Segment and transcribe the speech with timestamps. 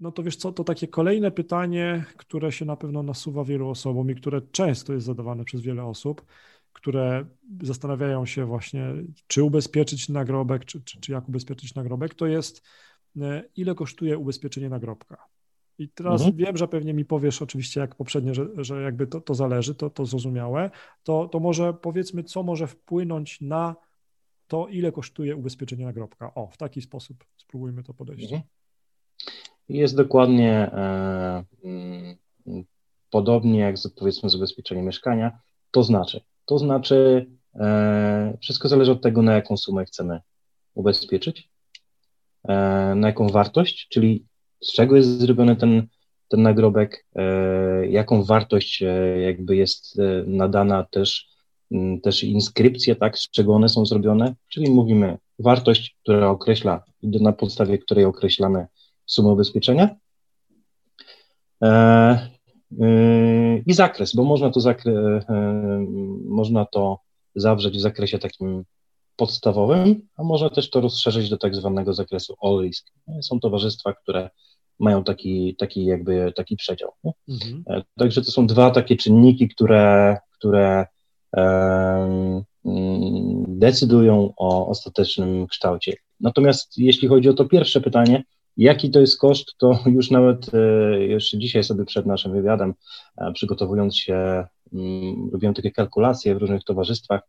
[0.00, 4.10] no to wiesz co, to takie kolejne pytanie, które się na pewno nasuwa wielu osobom
[4.10, 6.24] i które często jest zadawane przez wiele osób,
[6.72, 7.26] które
[7.62, 8.94] zastanawiają się właśnie,
[9.26, 12.62] czy ubezpieczyć nagrobek, czy, czy, czy jak ubezpieczyć nagrobek, to jest
[13.20, 15.26] e, ile kosztuje ubezpieczenie nagrobka.
[15.78, 16.36] I teraz mhm.
[16.36, 19.90] wiem, że pewnie mi powiesz oczywiście jak poprzednio, że, że jakby to, to zależy, to,
[19.90, 20.70] to zrozumiałe,
[21.02, 23.76] to, to może powiedzmy, co może wpłynąć na
[24.46, 26.34] to, ile kosztuje ubezpieczenie nagrobka.
[26.34, 28.24] O, w taki sposób spróbujmy to podejść.
[28.24, 28.42] Mhm.
[29.68, 32.16] Jest dokładnie e, mm,
[33.10, 35.38] podobnie jak z, powiedzmy z ubezpieczeniem mieszkania,
[35.70, 40.20] to znaczy, to znaczy e, wszystko zależy od tego, na jaką sumę chcemy
[40.74, 41.50] ubezpieczyć,
[42.48, 42.54] e,
[42.96, 44.26] na jaką wartość, czyli
[44.60, 45.86] z czego jest zrobiony ten,
[46.28, 47.06] ten nagrobek,
[47.88, 48.82] jaką wartość
[49.22, 51.28] jakby jest nadana też,
[51.72, 57.32] m, też inskrypcje, tak, z czego one są zrobione, czyli mówimy wartość, która określa, na
[57.32, 58.66] podstawie której określamy
[59.06, 59.96] sumę ubezpieczenia.
[61.62, 61.68] E,
[62.80, 65.86] e, I zakres, bo można to, zakre, e,
[66.24, 67.00] można to
[67.34, 68.64] zawrzeć w zakresie takim
[69.16, 72.86] podstawowym, a można też to rozszerzyć do tak zwanego zakresu all risk.
[73.22, 74.30] Są towarzystwa, które
[74.78, 76.92] mają taki, taki jakby taki przedział.
[77.28, 77.64] Mhm.
[77.98, 80.86] Także to są dwa takie czynniki, które, które
[81.32, 82.44] um,
[83.48, 85.96] decydują o ostatecznym kształcie.
[86.20, 88.24] Natomiast jeśli chodzi o to pierwsze pytanie,
[88.56, 90.58] Jaki to jest koszt, to już nawet e,
[90.98, 92.74] jeszcze dzisiaj sobie przed naszym wywiadem,
[93.18, 97.20] e, przygotowując się, mm, robiłem takie kalkulacje w różnych towarzystwach,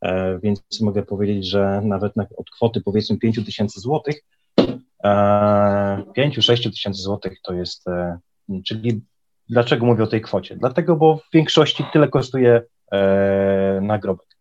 [0.00, 4.22] e, więc mogę powiedzieć, że nawet od kwoty powiedzmy 5 tysięcy złotych,
[6.16, 7.84] 5-6 tysięcy złotych to jest,
[8.64, 9.00] czyli
[9.48, 10.56] dlaczego mówię o tej kwocie?
[10.56, 12.62] Dlatego, bo w większości tyle kosztuje
[13.80, 14.31] nagrobek.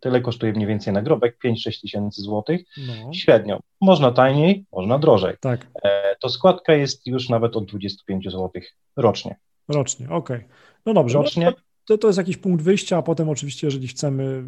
[0.00, 3.12] Tyle kosztuje mniej więcej nagrobek, 5-6 tysięcy złotych no.
[3.12, 3.60] średnio.
[3.80, 5.36] Można taniej, można drożej.
[5.40, 5.66] Tak.
[5.82, 9.36] E, to składka jest już nawet od 25 złotych rocznie.
[9.68, 10.36] Rocznie, okej.
[10.36, 10.48] Okay.
[10.86, 11.18] No dobrze.
[11.18, 11.52] No rocznie.
[11.84, 14.44] To, to jest jakiś punkt wyjścia, a potem oczywiście, jeżeli chcemy,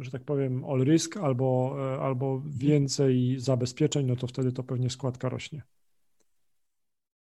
[0.00, 4.90] że tak powiem, all risk albo, e, albo więcej zabezpieczeń, no to wtedy to pewnie
[4.90, 5.62] składka rośnie.